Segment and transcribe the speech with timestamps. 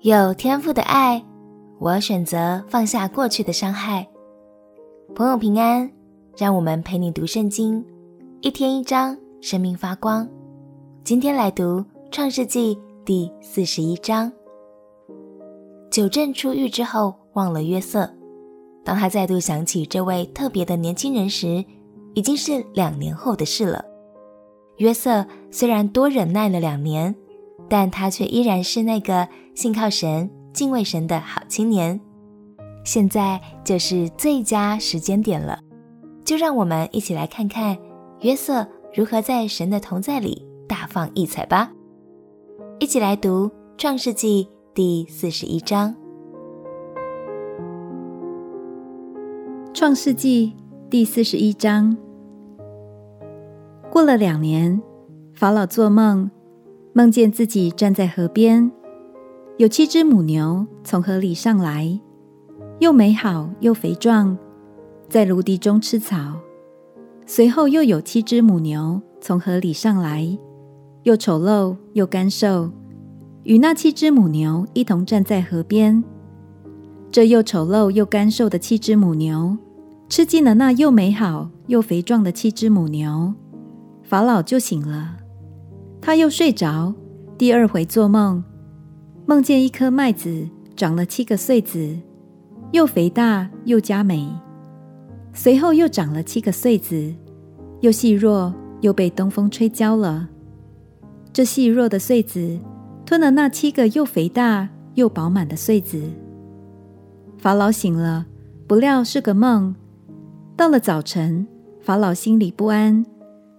[0.00, 1.22] 有天赋的爱，
[1.78, 4.06] 我选择放下过去的伤害。
[5.14, 5.90] 朋友平安，
[6.36, 7.84] 让我们陪你读圣经，
[8.40, 10.26] 一天一章，生命发光。
[11.04, 14.32] 今天来读创世纪第四十一章。
[15.90, 18.08] 九镇出狱之后，忘了约瑟。
[18.82, 21.62] 当他再度想起这位特别的年轻人时，
[22.14, 23.84] 已经是两年后的事了。
[24.76, 27.14] 约瑟虽然多忍耐了两年。
[27.70, 32.00] 但他却依然是那个信靠神、敬畏神的好青年。
[32.84, 35.60] 现在就是最佳时间点了，
[36.24, 37.78] 就让我们一起来看看
[38.22, 41.70] 约瑟如何在神的同在里大放异彩吧。
[42.80, 43.46] 一起来读
[43.78, 45.94] 《创世纪》第四十一章。
[49.72, 50.56] 《创世纪》
[50.90, 51.96] 第四十一章。
[53.92, 54.82] 过了两年，
[55.32, 56.28] 法老做梦。
[56.92, 58.68] 梦见自己站在河边，
[59.56, 61.96] 有七只母牛从河里上来，
[62.80, 64.36] 又美好又肥壮，
[65.08, 66.36] 在芦荻中吃草。
[67.24, 70.36] 随后又有七只母牛从河里上来，
[71.04, 72.68] 又丑陋又干瘦，
[73.44, 76.02] 与那七只母牛一同站在河边。
[77.12, 79.56] 这又丑陋又干瘦的七只母牛，
[80.10, 83.32] 吃尽了那又美好又肥壮的七只母牛，
[84.02, 85.18] 法老就醒了。
[86.00, 86.92] 他又睡着，
[87.38, 88.42] 第二回做梦，
[89.24, 91.96] 梦见一颗麦子长了七个穗子，
[92.72, 94.28] 又肥大又佳美。
[95.32, 97.14] 随后又长了七个穗子，
[97.78, 100.28] 又细弱，又被东风吹焦了。
[101.32, 102.58] 这细弱的穗子
[103.06, 106.02] 吞了那七个又肥大又饱满的穗子。
[107.38, 108.26] 法老醒了，
[108.66, 109.76] 不料是个梦。
[110.60, 111.46] 到了早晨，
[111.80, 113.06] 法老心里不安，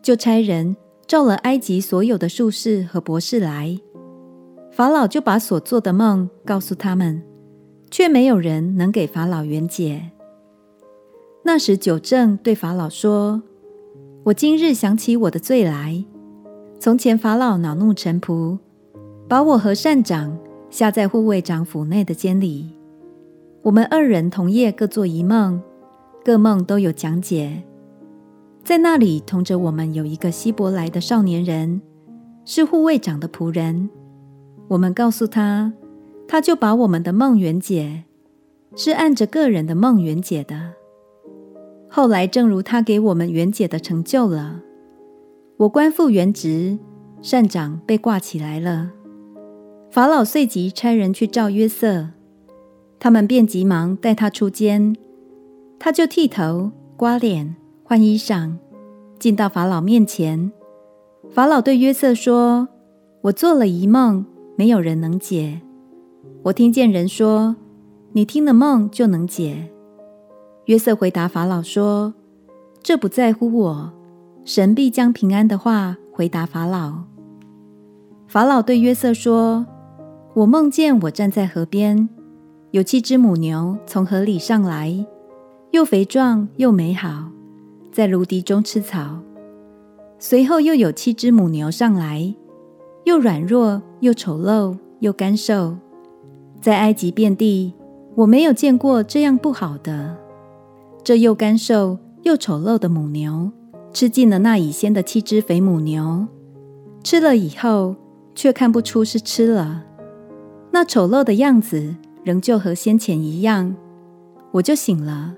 [0.00, 0.74] 就差人。
[1.06, 3.78] 召了埃及所有的术士和博士来，
[4.72, 7.22] 法老就把所做的梦告诉他们，
[7.90, 10.10] 却没有人能给法老圆解。
[11.44, 13.42] 那时九正对法老说
[14.24, 16.02] ：“我今日想起我的罪来。
[16.80, 18.58] 从前法老恼怒臣仆，
[19.28, 20.38] 把我和善长
[20.70, 22.72] 下在护卫长府内的监里。
[23.60, 25.62] 我们二人同夜各做一梦，
[26.26, 27.62] 各梦都有讲解。”
[28.64, 31.80] 在那里同着我们有一个希伯来的少年人，
[32.44, 33.88] 是护卫长的仆人。
[34.66, 35.72] 我们告诉他，
[36.26, 38.02] 他就把我们的梦圆解，
[38.74, 40.72] 是按着个人的梦圆解的。
[41.88, 44.62] 后来正如他给我们圆解的成就了。
[45.58, 46.76] 我官复原职，
[47.22, 48.90] 善长被挂起来了。
[49.92, 52.08] 法老遂即差人去召约瑟，
[52.98, 54.96] 他们便急忙带他出监，
[55.86, 57.54] 他就剃头、刮脸。
[57.84, 58.54] 换衣裳，
[59.20, 60.50] 进到法老面前。
[61.30, 62.66] 法老对约瑟说
[63.22, 64.26] ：“我做了一梦，
[64.56, 65.60] 没有人能解。
[66.42, 67.54] 我听见人说，
[68.14, 69.70] 你听了梦就能解。”
[70.66, 72.14] 约瑟回答法老说
[72.82, 73.92] ：“这不在乎我，
[74.44, 77.04] 神必将平安的话回答法老。”
[78.26, 79.64] 法老对约瑟说
[80.34, 82.08] ：“我梦见我站在河边，
[82.72, 85.06] 有七只母牛从河里上来，
[85.76, 87.30] 又肥壮又美好。”
[87.92, 89.20] 在芦荻中吃草，
[90.18, 92.34] 随后又有七只母牛上来，
[93.04, 95.76] 又软弱又丑陋又干瘦，
[96.62, 97.74] 在埃及遍地，
[98.14, 100.16] 我没有见过这样不好的。
[101.04, 103.50] 这又干瘦又丑陋的母牛，
[103.92, 106.26] 吃尽了那以先的七只肥母牛，
[107.02, 107.94] 吃了以后，
[108.34, 109.84] 却看不出是吃了。
[110.70, 111.94] 那丑陋的样子
[112.24, 113.76] 仍旧和先前一样，
[114.52, 115.34] 我就醒了。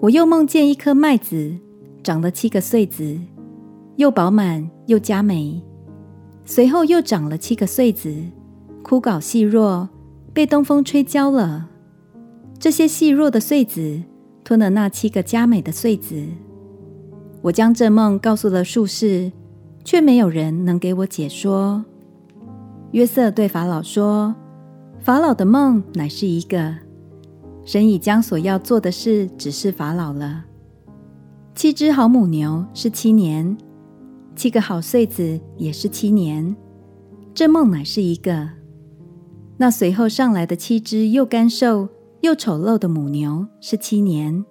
[0.00, 1.56] 我又梦见一颗麦子，
[2.02, 3.18] 长了七个穗子，
[3.96, 5.62] 又饱满又佳美。
[6.44, 8.14] 随后又长了七个穗子，
[8.82, 9.88] 枯槁细弱，
[10.32, 11.68] 被东风吹焦了。
[12.58, 14.02] 这些细弱的穗子
[14.44, 16.22] 吞了那七个佳美的穗子。
[17.42, 19.32] 我将这梦告诉了术士，
[19.82, 21.84] 却没有人能给我解说。
[22.92, 24.34] 约瑟对法老说
[25.00, 26.76] ：“法老的梦乃是一个。”
[27.66, 30.44] 神已将所要做的事指示法老了。
[31.52, 33.58] 七只好母牛是七年，
[34.36, 36.56] 七个好穗子也是七年。
[37.34, 38.48] 这梦乃是一个。
[39.58, 41.88] 那随后上来的七只又干瘦
[42.20, 44.44] 又丑陋的母牛是七年。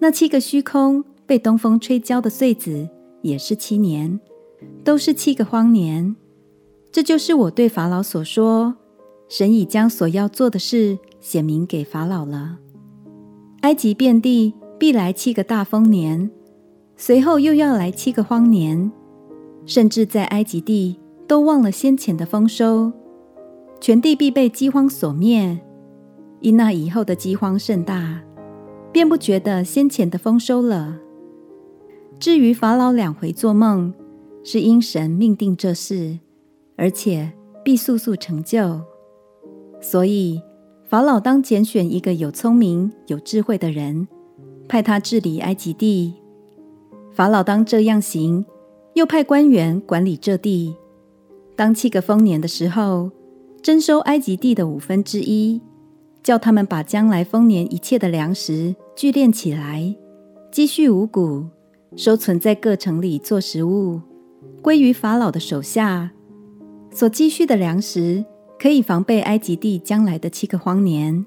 [0.00, 2.88] 那七个虚空被东风吹焦的穗子
[3.22, 4.20] 也是七年，
[4.82, 6.16] 都是七个荒年。
[6.90, 8.74] 这就是我对法老所说，
[9.28, 10.98] 神已将所要做的事。
[11.24, 12.58] 显明给法老了。
[13.62, 16.30] 埃及遍地必来七个大丰年，
[16.96, 18.92] 随后又要来七个荒年，
[19.64, 22.92] 甚至在埃及地都忘了先前的丰收，
[23.80, 25.58] 全地必被饥荒所灭。
[26.40, 28.22] 因那以后的饥荒甚大，
[28.92, 30.98] 便不觉得先前的丰收了。
[32.18, 33.94] 至于法老两回做梦，
[34.42, 36.18] 是因神命定这事，
[36.76, 37.32] 而且
[37.64, 38.82] 必速速成就。
[39.80, 40.42] 所以
[40.86, 44.06] 法老当拣选一个有聪明、有智慧的人，
[44.68, 46.14] 派他治理埃及地。
[47.12, 48.44] 法老当这样行，
[48.92, 50.76] 又派官员管理这地。
[51.56, 53.10] 当七个丰年的时候，
[53.62, 55.60] 征收埃及地的五分之一。
[56.22, 59.94] 叫他们把将来丰年一切的粮食聚敛起来，
[60.50, 61.44] 积蓄五谷，
[61.96, 64.00] 收存在各城里做食物，
[64.62, 66.12] 归于法老的手下。
[66.90, 68.24] 所积蓄的粮食
[68.64, 71.26] 可以防备埃及地将来的七个荒年，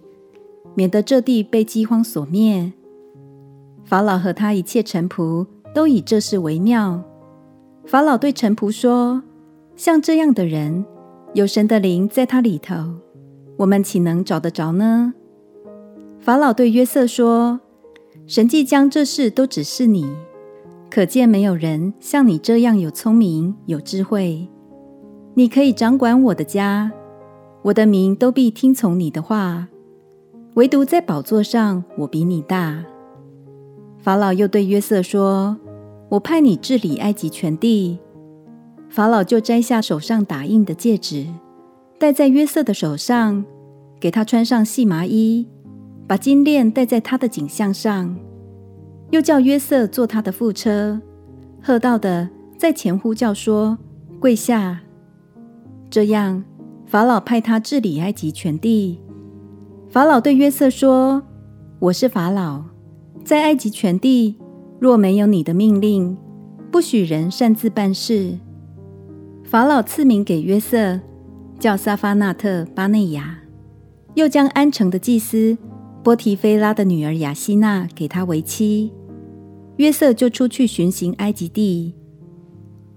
[0.73, 2.73] 免得这地被饥荒所灭。
[3.85, 6.99] 法老和他一切臣仆都以这事为妙。
[7.85, 9.21] 法老对臣仆说
[9.77, 10.83] ：“像这样的人，
[11.35, 12.73] 有神的灵在他里头。”
[13.57, 15.13] 我们岂能找得着呢？
[16.19, 17.59] 法老对约瑟说
[18.25, 20.11] ：“神既将这事都指示你，
[20.89, 24.47] 可见没有人像你这样有聪明有智慧。
[25.35, 26.91] 你可以掌管我的家，
[27.67, 29.67] 我的名都必听从你的话。
[30.53, 32.85] 唯独在宝座上，我比你大。”
[33.99, 35.57] 法老又对约瑟说
[36.07, 37.99] ：“我派你治理埃及全地。”
[38.87, 41.27] 法老就摘下手上打印的戒指。
[41.99, 43.43] 戴在约瑟的手上，
[43.99, 45.45] 给他穿上细麻衣，
[46.07, 48.15] 把金链戴在他的颈项上，
[49.09, 51.01] 又叫约瑟坐他的副车，
[51.61, 53.77] 喝道的在前呼叫说
[54.21, 54.79] ：“跪下！”
[55.89, 56.43] 这样，
[56.87, 58.99] 法老派他治理埃及全地。
[59.89, 61.21] 法老对约瑟说
[61.79, 62.63] ：“我是法老，
[63.23, 64.37] 在埃及全地
[64.79, 66.17] 若没有你的命令，
[66.71, 68.39] 不许人擅自办事。”
[69.43, 70.99] 法老赐名给约瑟。
[71.59, 73.39] 叫萨法纳特巴内亚，
[74.13, 75.57] 又将安城的祭司
[76.03, 78.93] 波提菲拉的女儿雅希娜给他为妻。
[79.77, 81.95] 约瑟就出去巡行埃及地。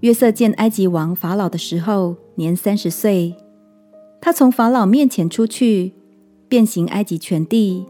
[0.01, 3.35] 约瑟见埃及王法老的时候，年三十岁。
[4.21, 5.93] 他从法老面前出去，
[6.47, 7.87] 遍行埃及全地。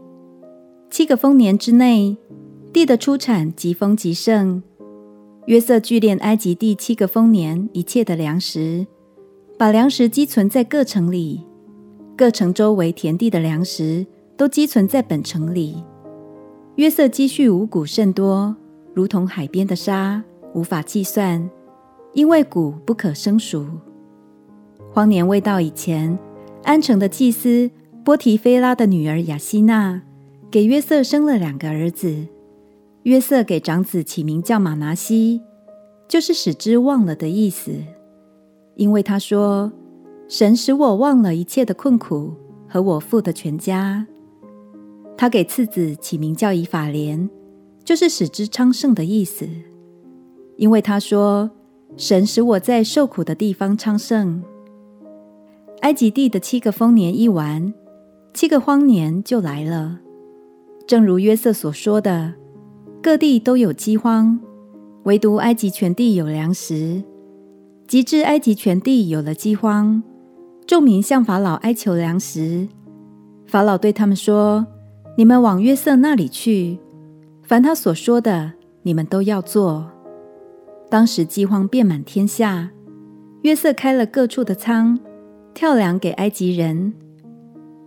[0.90, 2.16] 七个丰年之内，
[2.72, 4.62] 地的出产极丰极盛。
[5.46, 8.86] 约瑟聚敛埃及地七个丰年一切的粮食。
[9.58, 11.46] 把粮食积存在各城里，
[12.16, 14.04] 各城周围田地的粮食
[14.36, 15.84] 都积存在本城里。
[16.76, 18.56] 约瑟积蓄五谷甚多，
[18.94, 20.24] 如同海边的沙，
[20.54, 21.48] 无法计算，
[22.14, 23.66] 因为谷不可生数。
[24.94, 26.18] 荒年未到以前，
[26.64, 27.70] 安城的祭司
[28.04, 30.02] 波提菲拉的女儿雅希娜
[30.50, 32.14] 给约瑟生了两个儿子。
[33.04, 35.40] 约瑟给长子起名叫玛拿西，
[36.06, 37.72] 就是使之忘了的意思。
[38.76, 39.72] 因为他说
[40.28, 42.34] ：“神使我忘了一切的困苦
[42.68, 44.06] 和我父的全家。”
[45.16, 47.30] 他给次子起名叫以法莲，
[47.82, 49.48] 就是使之昌盛的意思。
[50.58, 51.50] 因为他说
[51.96, 54.44] ：“神使我在受苦的地方昌盛。”
[55.82, 57.74] 埃及地的七个丰年一完，
[58.32, 59.98] 七个荒年就来了。
[60.86, 62.34] 正如约瑟所说的，
[63.02, 64.38] 各地都有饥荒，
[65.02, 67.02] 唯独埃及全地有粮食。
[67.88, 70.00] 及至埃及全地有了饥荒，
[70.66, 72.68] 众民向法老哀求粮食。
[73.44, 74.64] 法老对他们说
[75.18, 76.78] ：“你们往约瑟那里去，
[77.42, 79.90] 凡他所说的，你们都要做。”
[80.88, 82.70] 当时饥荒遍满天下，
[83.42, 84.98] 约瑟开了各处的仓，
[85.54, 86.92] 跳粮给埃及人。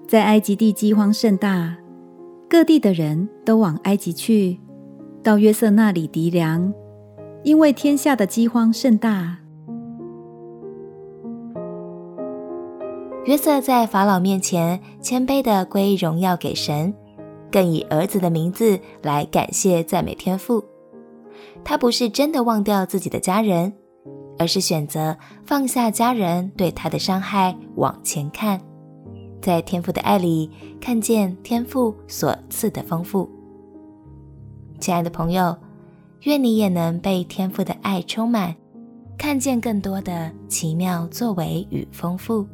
[0.08, 1.76] 在埃及地饥荒甚大，
[2.48, 4.60] 各地的人都往埃及去，
[5.24, 6.72] 到约瑟那里糴粮，
[7.44, 9.40] 因为天下的饥荒甚大。
[13.26, 16.94] 约瑟在法老面前谦卑地归荣耀给神，
[17.52, 20.64] 更以儿子的名字来感谢赞美天父。
[21.64, 23.74] 他不是真的忘掉自己的家人，
[24.38, 28.60] 而是选择放下家人对他的伤害，往前看，
[29.42, 30.50] 在天父的爱里
[30.82, 33.30] 看见天父所赐的丰富。
[34.80, 35.56] 亲爱的朋友，
[36.24, 38.56] 愿你也能被天父的爱充满，
[39.18, 42.46] 看见更多的奇妙作为与丰富。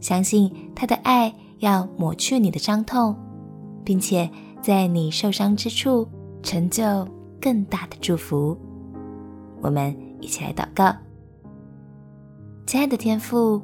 [0.00, 3.14] 相信他的爱要抹去你的伤痛，
[3.84, 4.28] 并且
[4.62, 6.08] 在你受伤之处
[6.42, 7.06] 成就
[7.38, 8.56] 更大的祝福。
[9.60, 10.94] 我们一起来祷告，
[12.66, 13.60] 亲爱的天父，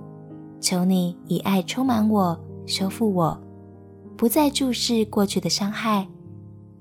[0.60, 3.40] 求你以爱充满我，修复我，
[4.16, 6.06] 不再注视过去的伤害，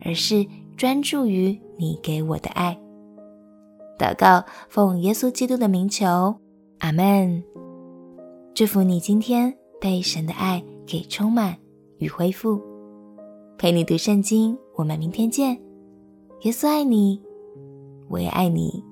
[0.02, 0.46] 而是
[0.78, 2.78] 专注于你给我的爱。
[3.98, 6.36] 祷告，奉耶稣基督的名求，
[6.80, 7.44] 阿门。
[8.54, 11.58] 祝福你今天被神的爱给充满
[11.98, 12.62] 与恢复。
[13.58, 15.58] 陪你读圣经，我们明天见。
[16.42, 17.22] 耶稣爱你，
[18.10, 18.84] 我也爱你。